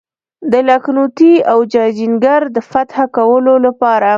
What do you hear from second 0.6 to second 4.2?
لکهنوتي او جاجینګر د فتح کولو لپاره.